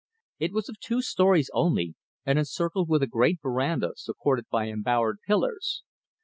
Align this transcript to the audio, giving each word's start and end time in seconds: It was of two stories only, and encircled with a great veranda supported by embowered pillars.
It 0.39 0.51
was 0.51 0.67
of 0.67 0.79
two 0.79 1.03
stories 1.03 1.51
only, 1.53 1.93
and 2.25 2.39
encircled 2.39 2.89
with 2.89 3.03
a 3.03 3.07
great 3.07 3.39
veranda 3.39 3.91
supported 3.97 4.49
by 4.49 4.67
embowered 4.67 5.19
pillars. 5.27 5.83